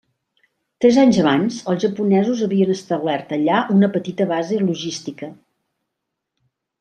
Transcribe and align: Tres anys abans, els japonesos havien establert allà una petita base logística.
Tres 0.83 0.95
anys 1.01 1.17
abans, 1.23 1.57
els 1.73 1.83
japonesos 1.83 2.41
havien 2.47 2.71
establert 2.77 3.35
allà 3.37 3.59
una 3.77 3.91
petita 3.99 4.27
base 4.35 4.59
logística. 4.65 5.29